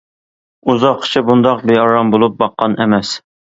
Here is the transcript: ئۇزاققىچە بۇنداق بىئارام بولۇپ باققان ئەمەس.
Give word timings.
ئۇزاققىچە 0.73 1.23
بۇنداق 1.29 1.63
بىئارام 1.69 2.13
بولۇپ 2.17 2.43
باققان 2.43 2.79
ئەمەس. 2.83 3.17